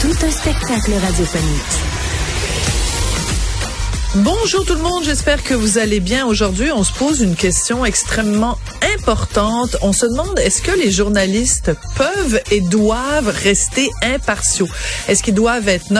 [0.00, 1.60] Tout un spectacle radiophonique.
[4.14, 6.26] Bonjour tout le monde, j'espère que vous allez bien.
[6.26, 8.56] Aujourd'hui, on se pose une question extrêmement
[8.96, 9.76] importante.
[9.82, 14.68] On se demande est-ce que les journalistes peuvent et doivent rester impartiaux?
[15.06, 15.92] Est-ce qu'ils doivent être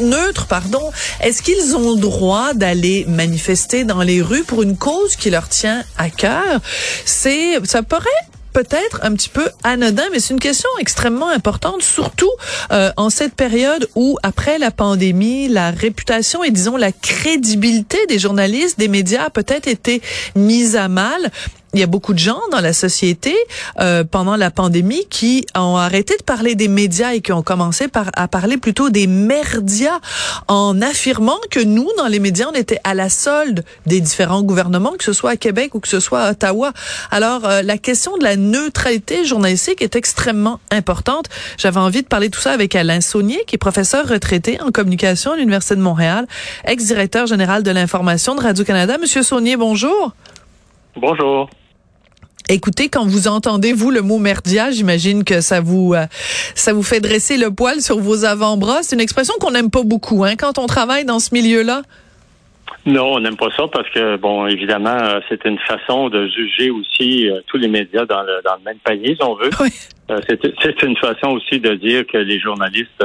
[0.00, 0.92] neutres, pardon?
[1.22, 5.48] Est-ce qu'ils ont le droit d'aller manifester dans les rues pour une cause qui leur
[5.48, 6.60] tient à cœur?
[7.06, 8.10] C'est ça paraît
[8.56, 12.30] peut-être un petit peu anodin, mais c'est une question extrêmement importante, surtout
[12.72, 18.18] euh, en cette période où, après la pandémie, la réputation et disons la crédibilité des
[18.18, 20.00] journalistes, des médias a peut-être été
[20.36, 21.30] mise à mal
[21.76, 23.36] il y a beaucoup de gens dans la société
[23.80, 27.86] euh, pendant la pandémie qui ont arrêté de parler des médias et qui ont commencé
[27.86, 30.00] par à parler plutôt des merdias
[30.48, 34.92] en affirmant que nous dans les médias on était à la solde des différents gouvernements
[34.92, 36.72] que ce soit à Québec ou que ce soit à Ottawa.
[37.10, 41.26] Alors euh, la question de la neutralité journalistique est extrêmement importante.
[41.58, 44.70] J'avais envie de parler de tout ça avec Alain Saunier qui est professeur retraité en
[44.70, 46.26] communication à l'Université de Montréal,
[46.64, 48.96] ex-directeur général de l'information de Radio-Canada.
[48.98, 50.14] Monsieur Saunier, bonjour.
[50.96, 51.50] Bonjour.
[52.48, 56.06] Écoutez, quand vous entendez vous le mot merdia, j'imagine que ça vous euh,
[56.54, 58.82] ça vous fait dresser le poil sur vos avant-bras.
[58.82, 61.82] C'est une expression qu'on n'aime pas beaucoup, hein, quand on travaille dans ce milieu-là.
[62.84, 66.70] Non, on n'aime pas ça parce que bon, évidemment, euh, c'est une façon de juger
[66.70, 69.50] aussi euh, tous les médias dans le dans le même panier, si on veut.
[69.58, 69.70] Oui.
[70.28, 73.04] c'est une façon aussi de dire que les journalistes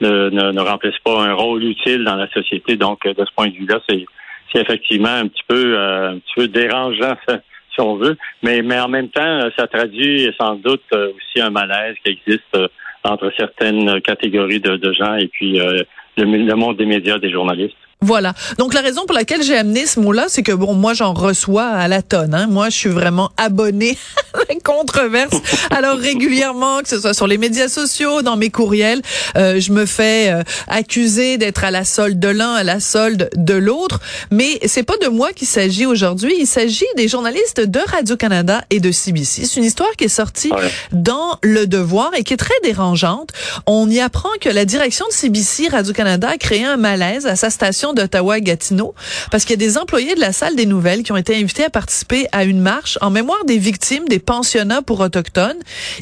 [0.00, 2.76] ne, ne, ne, remplissent pas un rôle utile dans la société.
[2.76, 4.06] Donc, de ce point de vue-là, c'est
[4.50, 7.14] c'est effectivement un petit peu un petit peu dérangeant.
[7.28, 7.40] Ça
[7.80, 8.16] on veut.
[8.42, 12.54] Mais, mais en même temps, ça traduit sans doute euh, aussi un malaise qui existe
[12.54, 12.68] euh,
[13.04, 15.82] entre certaines catégories de, gens et puis euh,
[16.16, 17.76] le monde des médias, des journalistes.
[18.00, 18.32] Voilà.
[18.58, 21.66] Donc la raison pour laquelle j'ai amené ce mot-là, c'est que bon, moi j'en reçois
[21.66, 22.32] à la tonne.
[22.32, 22.46] Hein.
[22.46, 23.98] Moi, je suis vraiment abonné
[24.34, 25.34] à la controverse.
[25.70, 29.02] Alors régulièrement, que ce soit sur les médias sociaux, dans mes courriels,
[29.36, 33.30] euh, je me fais euh, accuser d'être à la solde de l'un, à la solde
[33.34, 33.98] de l'autre.
[34.30, 36.34] Mais c'est pas de moi qu'il s'agit aujourd'hui.
[36.38, 39.44] Il s'agit des journalistes de Radio Canada et de CBC.
[39.44, 40.52] C'est une histoire qui est sortie
[40.92, 43.30] dans Le Devoir et qui est très dérangeante.
[43.66, 47.34] On y apprend que la direction de CBC Radio Canada a créé un malaise à
[47.34, 48.94] sa station d'Ottawa-Gatineau
[49.30, 51.64] parce qu'il y a des employés de la salle des nouvelles qui ont été invités
[51.64, 55.58] à participer à une marche en mémoire des victimes des pensionnats pour autochtones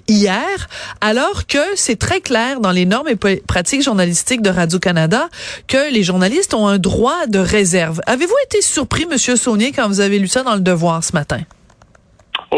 [0.08, 0.68] hier,
[1.00, 5.28] alors que c'est très clair dans les normes et pratiques journalistiques de Radio-Canada
[5.66, 8.00] que les journalistes ont un droit de réserve.
[8.06, 11.40] Avez-vous été surpris, Monsieur Saunier, quand vous avez lu ça dans le Devoir ce matin?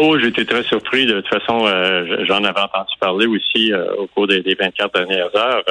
[0.01, 1.05] Oh, j'étais très surpris.
[1.05, 4.93] De toute façon, euh, j'en avais entendu parler aussi euh, au cours des, des, 24
[4.93, 5.63] dernières heures.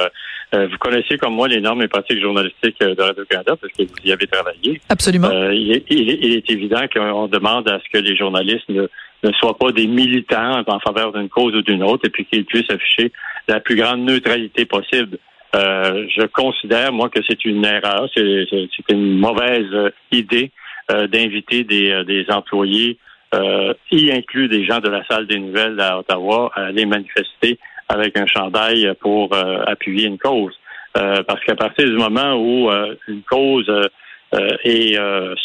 [0.53, 4.05] Euh, vous connaissez comme moi les normes et pratiques journalistiques de Radio-Canada parce que vous
[4.05, 4.79] y avez travaillé.
[4.87, 5.31] Absolument.
[5.51, 8.87] Il est, il, est, évident qu'on demande à ce que les journalistes ne,
[9.23, 12.45] ne soient pas des militants en faveur d'une cause ou d'une autre et puis qu'ils
[12.45, 13.11] puissent afficher
[13.47, 15.17] la plus grande neutralité possible.
[15.53, 20.51] je considère, moi, que c'est une erreur, c'est une mauvaise idée
[20.87, 22.99] d'inviter des, des employés
[23.33, 27.59] euh, y inclut des gens de la salle des nouvelles à Ottawa à aller manifester
[27.87, 30.53] avec un chandail pour euh, appuyer une cause.
[30.97, 33.69] Euh, parce qu'à partir du moment où euh, une cause
[34.31, 34.95] est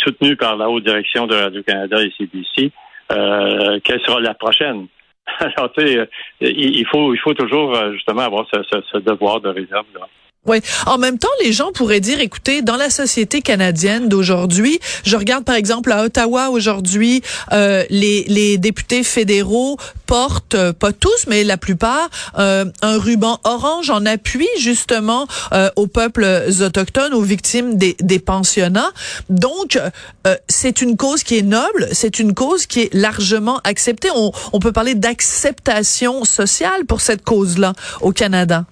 [0.02, 2.70] soutenue par la haute direction de Radio-Canada et CBC,
[3.08, 4.88] quelle sera la prochaine?
[5.38, 6.08] Alors, tu sais,
[6.42, 9.86] il faut, il faut toujours justement avoir ce, ce, ce devoir de réserve.
[9.98, 10.06] Là.
[10.46, 10.60] Oui.
[10.84, 15.42] En même temps, les gens pourraient dire, écoutez, dans la société canadienne d'aujourd'hui, je regarde
[15.42, 17.22] par exemple à Ottawa aujourd'hui,
[17.52, 23.40] euh, les, les députés fédéraux portent, euh, pas tous, mais la plupart, euh, un ruban
[23.44, 26.26] orange en appui justement euh, aux peuples
[26.60, 28.92] autochtones, aux victimes des, des pensionnats.
[29.30, 29.78] Donc,
[30.26, 34.10] euh, c'est une cause qui est noble, c'est une cause qui est largement acceptée.
[34.14, 38.66] On, on peut parler d'acceptation sociale pour cette cause-là au Canada.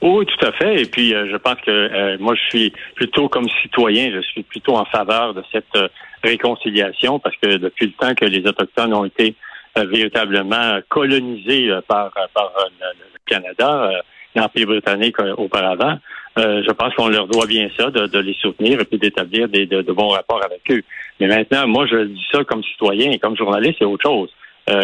[0.00, 0.82] Oui, tout à fait.
[0.82, 4.44] Et puis, euh, je pense que euh, moi, je suis plutôt comme citoyen, je suis
[4.44, 5.88] plutôt en faveur de cette euh,
[6.22, 9.34] réconciliation parce que depuis le temps que les Autochtones ont été
[9.76, 13.92] véritablement colonisés par, par le, Canada,
[14.34, 15.98] l'Empire britannique auparavant,
[16.36, 19.66] je pense qu'on leur doit bien ça, de, de les soutenir et puis d'établir des,
[19.66, 20.82] de, de, bons rapports avec eux.
[21.20, 24.30] Mais maintenant, moi, je dis ça comme citoyen et comme journaliste, c'est autre chose.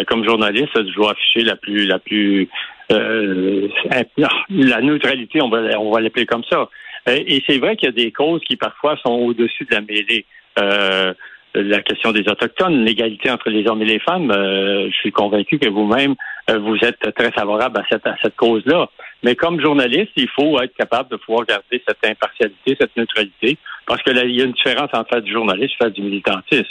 [0.07, 2.47] comme journaliste, je dois afficher la plus la plus
[2.89, 6.69] la neutralité, on va, on va l'appeler comme ça.
[7.07, 10.25] Et c'est vrai qu'il y a des causes qui parfois sont au-dessus de la mêlée.
[10.59, 11.13] Euh,
[11.61, 14.31] la question des autochtones, l'égalité entre les hommes et les femmes.
[14.31, 16.15] Euh, je suis convaincu que vous-même
[16.49, 18.89] euh, vous êtes très favorable à cette, cause-là.
[19.23, 23.57] Mais comme journaliste, il faut être capable de pouvoir garder cette impartialité, cette neutralité,
[23.87, 26.01] parce que là, il y a une différence entre faire du journalisme et faire du
[26.01, 26.65] militantisme.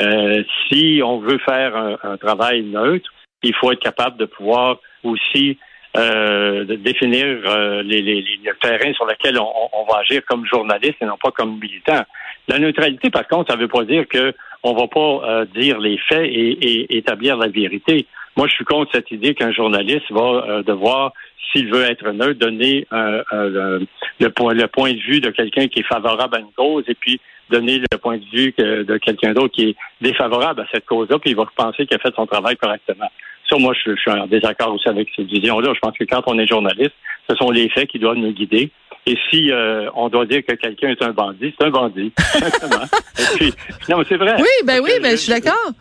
[0.00, 3.10] Euh, si on veut faire un, travail neutre,
[3.42, 5.58] il faut être capable de pouvoir aussi
[5.96, 10.44] euh, de définir euh, les, les, les, terrains sur lesquels on, on, va agir comme
[10.46, 12.02] journaliste et non pas comme militant.
[12.46, 15.78] La neutralité, par contre, ça ne veut pas dire que on va pas euh, dire
[15.78, 18.06] les faits et, et, établir la vérité.
[18.36, 21.14] Moi, je suis contre cette idée qu'un journaliste va euh, devoir,
[21.50, 25.88] s'il veut être neutre, donner le, point, le point de vue de quelqu'un qui est
[25.88, 27.18] favorable à une cause et puis
[27.48, 31.30] donner le point de vue de quelqu'un d'autre qui est défavorable à cette cause-là, puis
[31.30, 33.10] il va penser qu'il a fait son travail correctement.
[33.48, 35.72] Ça, moi, je, je suis en désaccord aussi avec cette vision-là.
[35.74, 36.94] Je pense que quand on est journaliste,
[37.28, 38.70] ce sont les faits qui doivent nous guider.
[39.06, 42.12] Et si euh, on doit dire que quelqu'un est un bandit, c'est un bandit.
[43.88, 44.34] non, c'est vrai.
[44.38, 45.72] Oui, ben oui, ben je suis d'accord.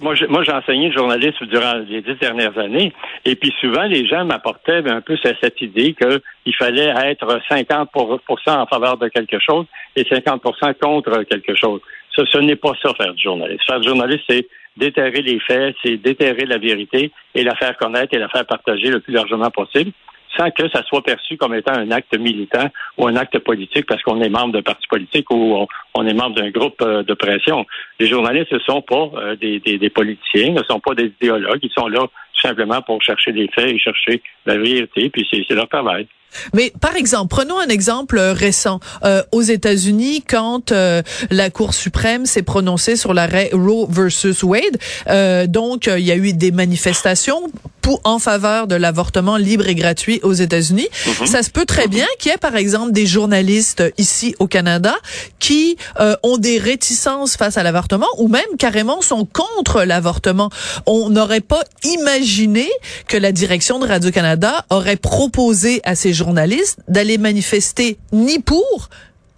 [0.00, 2.92] Moi, moi, j'ai enseigné le journalisme durant les dix dernières années,
[3.24, 8.66] et puis souvent, les gens m'apportaient un peu cette idée qu'il fallait être 50 en
[8.66, 11.80] faveur de quelque chose et 50% contre quelque chose.
[12.10, 13.62] Ce, ce n'est pas ça, faire du journalisme.
[13.66, 18.14] Faire du journalisme, c'est déterrer les faits, c'est déterrer la vérité et la faire connaître
[18.14, 19.92] et la faire partager le plus largement possible
[20.36, 22.68] sans que ça soit perçu comme étant un acte militant
[22.98, 26.36] ou un acte politique parce qu'on est membre d'un parti politique ou on, est membre
[26.36, 27.66] d'un groupe euh, de pression.
[28.00, 31.88] Les journalistes ne sont pas euh, des, politiciens, ne sont pas des idéologues, ils sont
[31.88, 36.06] là tout simplement pour chercher des faits et chercher la vérité, puis c'est leur travail.
[36.52, 38.80] Mais par exemple, prenons un exemple euh, récent.
[39.04, 44.78] Euh, aux États-Unis, quand euh, la Cour suprême s'est prononcée sur l'arrêt Roe versus Wade,
[45.08, 47.50] euh, donc il y a eu des manifestations
[47.80, 50.88] pour, en faveur de l'avortement libre et gratuit aux États-Unis.
[51.06, 51.26] Mhm.
[51.26, 54.94] Ça se peut très bien qu'il y ait, par exemple, des journalistes ici au Canada
[55.38, 55.76] qui
[56.22, 60.48] ont des réticences face à l'avortement ou même carrément sont contre l'avortement.
[60.86, 62.70] On n'aurait pas imaginé
[63.06, 68.88] que la direction de Radio-Canada aurait proposé à ces journalistes journalistes d'aller manifester ni pour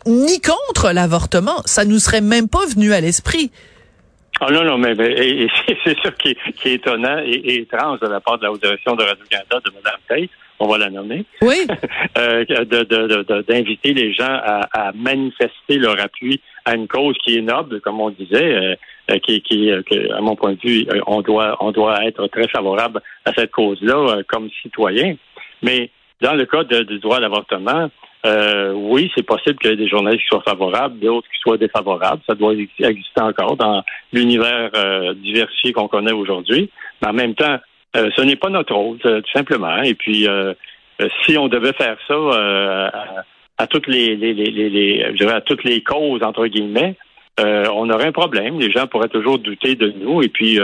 [0.06, 1.58] ni contre l'avortement.
[1.64, 3.50] Ça nous serait même pas venu à l'esprit.
[4.40, 4.94] Ah non, non, mais,
[5.84, 9.02] c'est sûr qui est, étonnant et, étrange de la part de la haute direction de
[9.02, 11.66] Radio-Canada, de Mme Tate, on va la nommer, oui.
[12.18, 12.44] euh,
[13.48, 18.10] d'inviter les gens à, manifester leur appui à une cause qui est noble, comme on
[18.10, 18.74] disait, euh,
[19.10, 23.00] euh, qui, qui à mon point de vue, on doit, on doit être très favorable
[23.24, 25.16] à cette cause-là comme citoyen.
[25.62, 25.90] Mais
[26.20, 27.90] dans le cas du droit à l'avortement,
[28.26, 31.58] euh, oui, c'est possible qu'il y ait des journalistes qui soient favorables, d'autres qui soient
[31.58, 32.22] défavorables.
[32.26, 36.70] Ça doit exister encore dans l'univers euh, diversifié qu'on connaît aujourd'hui.
[37.02, 37.58] Mais en même temps,
[37.96, 39.82] euh, ce n'est pas notre rôle, tout simplement.
[39.82, 40.26] Et puis,
[41.24, 43.22] si on devait faire ça
[43.58, 46.96] à, toutes les, les, les, les, je dirais à toutes les causes entre guillemets,
[47.38, 48.58] on aurait un problème.
[48.58, 50.22] Les gens pourraient toujours douter de nous.
[50.22, 50.58] Et puis,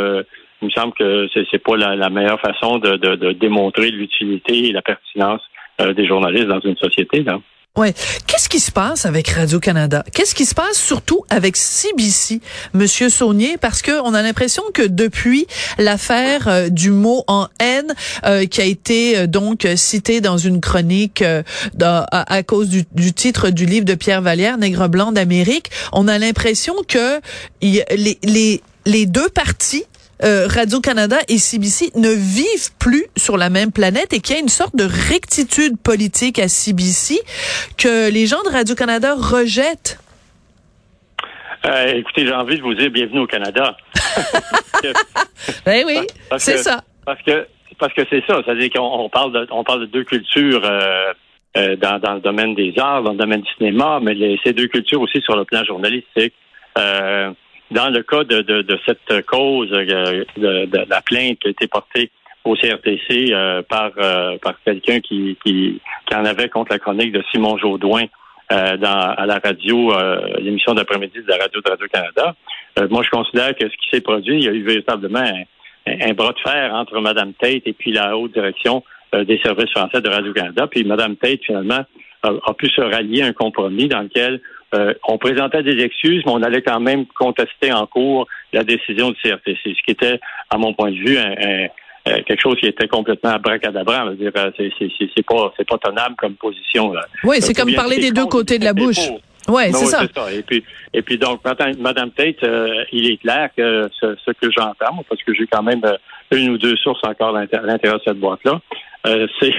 [0.62, 4.82] il me semble que c'est n'est pas la, meilleure façon de, démontrer l'utilité et la
[4.82, 5.42] pertinence
[5.80, 7.22] euh, des journalistes dans une société.
[7.22, 7.40] Là.
[7.76, 7.94] Ouais.
[8.26, 10.04] Qu'est-ce qui se passe avec Radio-Canada?
[10.14, 12.40] Qu'est-ce qui se passe surtout avec CBC,
[12.74, 13.56] Monsieur Saunier?
[13.56, 15.46] Parce que on a l'impression que depuis
[15.78, 17.94] l'affaire euh, du mot en haine,
[18.24, 21.24] euh, qui a été donc cité dans une chronique
[21.80, 26.18] à, cause du, du, titre du livre de Pierre Vallière, Nègre blanc d'Amérique, on a
[26.18, 27.20] l'impression que
[27.62, 29.84] les, les, les deux parties
[30.22, 34.42] euh, Radio-Canada et CBC ne vivent plus sur la même planète et qu'il y a
[34.42, 37.20] une sorte de rectitude politique à CBC
[37.78, 39.98] que les gens de Radio-Canada rejettent?
[41.64, 43.76] Euh, écoutez, j'ai envie de vous dire bienvenue au Canada.
[45.66, 45.98] ben oui,
[46.38, 46.82] c'est ça.
[47.04, 47.46] Parce que
[47.78, 51.98] parce que c'est ça, c'est-à-dire qu'on parle de on parle de deux cultures euh, dans,
[51.98, 55.20] dans le domaine des arts, dans le domaine du cinéma, mais ces deux cultures aussi
[55.20, 56.34] sur le plan journalistique.
[56.78, 57.32] Euh,
[57.72, 61.50] dans le cas de, de, de cette cause euh, de, de, la plainte qui a
[61.50, 62.10] été portée
[62.44, 67.12] au CRTC euh, par, euh, par quelqu'un qui, qui, qui, en avait contre la chronique
[67.12, 68.04] de Simon Jaudoin
[68.50, 69.94] dans, à la radio,
[70.38, 72.34] l'émission d'après-midi de la radio de Radio-Canada.
[72.90, 75.24] moi, je considère que ce qui s'est produit, il y a eu véritablement
[75.86, 80.02] un, bras de fer entre Mme Tate et puis la haute direction des services français
[80.02, 80.66] de Radio-Canada.
[80.66, 81.86] Puis Mme Tate, finalement,
[82.22, 84.42] a, a, pu se rallier à un compromis dans lequel
[84.74, 89.10] euh, on présentait des excuses, mais on allait quand même contester en cours la décision
[89.10, 90.18] du CRTC, ce qui était,
[90.50, 91.68] à mon point de vue, un,
[92.04, 94.06] quelque chose qui était complètement abracadabra.
[94.06, 96.92] euh, c'est pas pas tenable comme position.
[97.24, 99.08] Oui, c'est comme parler des deux côtés de la bouche.
[99.48, 100.04] Oui, c'est ça.
[100.32, 100.64] Et puis,
[100.94, 101.40] et puis donc,
[101.78, 105.82] Madame Tate, euh, il est clair que ce, que j'entends, parce que j'ai quand même
[106.30, 108.60] une ou deux sources encore à l'intérieur de cette boîte-là,
[109.40, 109.54] c'est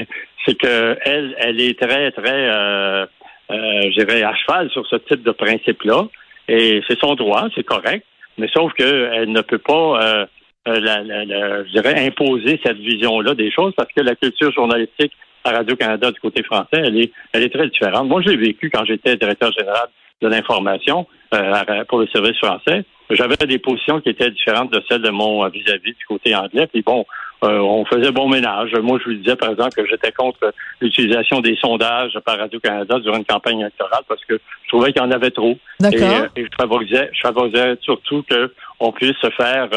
[0.46, 3.08] c'est que elle, elle est très, très,
[3.54, 6.08] euh, je dirais, à cheval sur ce type de principe-là.
[6.48, 8.06] Et c'est son droit, c'est correct.
[8.38, 10.28] Mais sauf qu'elle ne peut pas,
[10.66, 16.12] la, je dirais, imposer cette vision-là des choses parce que la culture journalistique à Radio-Canada
[16.12, 18.08] du côté français, elle est, elle est très différente.
[18.08, 19.88] Moi, j'ai vécu quand j'étais directeur général
[20.22, 22.86] de l'information euh, pour le service français.
[23.10, 26.68] J'avais des positions qui étaient différentes de celles de mon vis-à-vis du côté anglais.
[26.68, 27.06] Puis bon,
[27.44, 28.72] euh, on faisait bon ménage.
[28.82, 33.18] Moi, je lui disais, par exemple, que j'étais contre l'utilisation des sondages par Radio-Canada durant
[33.18, 35.58] une campagne électorale parce que je trouvais qu'il y en avait trop.
[35.82, 39.70] Et, euh, et, je favorisais, je favorisais surtout qu'on puisse faire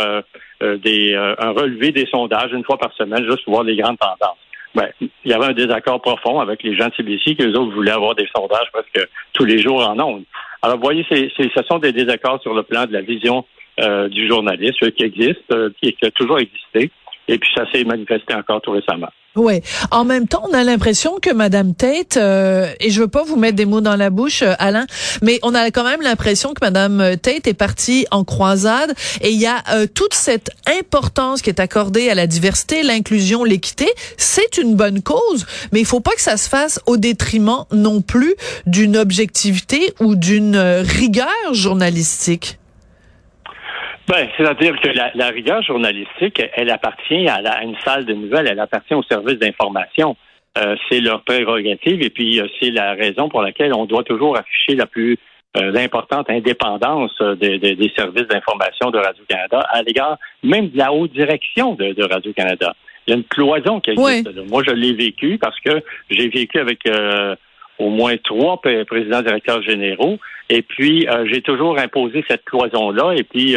[0.60, 4.38] des, un relevé des sondages une fois par semaine, juste pour voir les grandes tendances
[4.76, 7.72] ben, il y avait un désaccord profond avec les gens de CBC que les autres
[7.72, 10.24] voulaient avoir des sondages presque tous les jours en ondes.
[10.60, 13.46] Alors, vous voyez, c'est, ce sont des désaccords sur le plan de la vision
[13.80, 16.90] euh, du journaliste qui existe, euh, qui a toujours existé.
[17.28, 19.08] Et puis ça s'est manifesté encore tout récemment.
[19.36, 19.60] Oui.
[19.90, 23.36] En même temps, on a l'impression que Madame Tate, euh, et je veux pas vous
[23.36, 24.86] mettre des mots dans la bouche, euh, Alain,
[25.22, 29.38] mais on a quand même l'impression que Madame Tate est partie en croisade et il
[29.38, 33.88] y a euh, toute cette importance qui est accordée à la diversité, l'inclusion, l'équité.
[34.16, 38.00] C'est une bonne cause, mais il faut pas que ça se fasse au détriment non
[38.00, 42.58] plus d'une objectivité ou d'une rigueur journalistique.
[44.08, 48.46] Ben, c'est-à-dire que la, la, rigueur journalistique, elle appartient à, la, une salle de nouvelles,
[48.48, 50.16] elle appartient au service d'information.
[50.58, 54.38] Euh, c'est leur prérogative et puis euh, c'est la raison pour laquelle on doit toujours
[54.38, 55.18] afficher la plus
[55.58, 61.12] euh, l'importante indépendance des, des, services d'information de Radio-Canada à l'égard même de la haute
[61.12, 62.74] direction de, de Radio-Canada.
[63.06, 64.30] Il y a une cloison qui existe.
[64.48, 66.80] Moi, je l'ai vécu parce que j'ai vécu avec
[67.78, 73.56] au moins trois présidents directeurs généraux et puis j'ai toujours imposé cette cloison-là et puis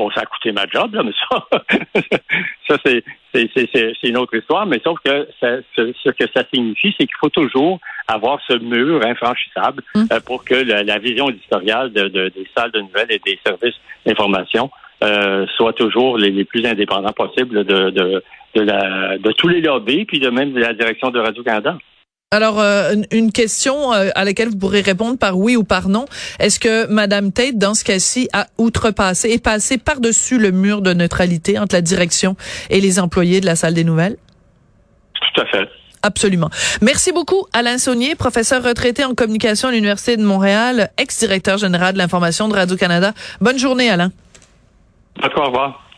[0.00, 1.46] Bon, ça a coûté ma job, là, mais ça,
[2.66, 4.64] ça c'est, une autre histoire.
[4.64, 7.78] Mais sauf que ce, que ça signifie, c'est qu'il faut toujours
[8.08, 10.06] avoir ce mur infranchissable hum.
[10.10, 13.74] euh, pour que la, vision éditoriale de, des salles de nouvelles et des services
[14.06, 14.70] d'information
[15.04, 20.06] euh, soit toujours les, plus indépendants possibles de, de, de, la, de tous les lobbies,
[20.06, 21.76] puis de même de la direction de Radio-Canada.
[22.32, 26.04] Alors, euh, une question euh, à laquelle vous pourrez répondre par oui ou par non.
[26.38, 30.92] Est-ce que Madame Tate, dans ce cas-ci, a outrepassé et passé par-dessus le mur de
[30.92, 32.36] neutralité entre la direction
[32.68, 34.16] et les employés de la salle des nouvelles?
[35.34, 35.68] Tout à fait.
[36.04, 36.50] Absolument.
[36.80, 41.98] Merci beaucoup, Alain Saunier, professeur retraité en communication à l'Université de Montréal, ex-directeur général de
[41.98, 43.12] l'information de Radio-Canada.
[43.40, 44.12] Bonne journée, Alain.
[45.20, 45.89] D'accord, au revoir.